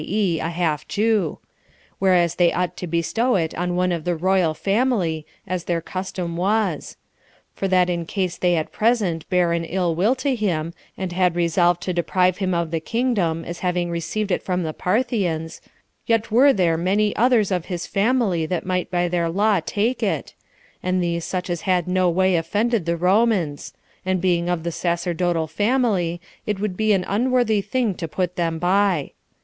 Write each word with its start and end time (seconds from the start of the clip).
e. 0.03 0.39
a 0.39 0.49
half 0.49 0.87
Jew, 0.87 1.37
28 1.99 1.99
whereas 1.99 2.33
they 2.33 2.51
ought 2.51 2.75
to 2.77 2.87
bestow 2.87 3.35
it 3.35 3.53
on 3.53 3.75
one 3.75 3.91
of 3.91 4.03
the 4.03 4.15
royal 4.15 4.55
family, 4.55 5.27
as 5.45 5.65
their 5.65 5.79
custom 5.79 6.35
was; 6.35 6.97
for 7.53 7.67
that 7.67 7.87
in 7.87 8.07
case 8.07 8.35
they 8.35 8.55
at 8.55 8.71
present 8.71 9.29
bear 9.29 9.51
an 9.53 9.63
ill 9.63 9.93
will 9.93 10.15
to 10.15 10.33
him, 10.33 10.73
and 10.97 11.11
had 11.11 11.35
resolved 11.35 11.83
to 11.83 11.93
deprive 11.93 12.39
him 12.39 12.51
of 12.55 12.71
the 12.71 12.79
kingdom, 12.79 13.45
as 13.45 13.59
having 13.59 13.91
received 13.91 14.31
it 14.31 14.41
from 14.41 14.63
the 14.63 14.73
Parthians, 14.73 15.61
yet 16.07 16.31
were 16.31 16.51
there 16.51 16.77
many 16.77 17.15
others 17.15 17.51
of 17.51 17.65
his 17.65 17.85
family 17.85 18.47
that 18.47 18.65
might 18.65 18.89
by 18.89 19.07
their 19.07 19.29
law 19.29 19.59
take 19.63 20.01
it, 20.01 20.33
and 20.81 21.03
these 21.03 21.25
such 21.25 21.47
as 21.47 21.61
had 21.61 21.87
no 21.87 22.09
way 22.09 22.35
offended 22.35 22.87
the 22.87 22.97
Romans; 22.97 23.71
and 24.03 24.19
being 24.19 24.49
of 24.49 24.63
the 24.63 24.71
sacerdotal 24.71 25.45
family, 25.45 26.19
it 26.47 26.59
would 26.59 26.75
be 26.75 26.91
an 26.91 27.05
unworthy 27.07 27.61
thing 27.61 27.93
to 27.93 28.07
put 28.07 28.35
them 28.35 28.57
by. 28.57 29.11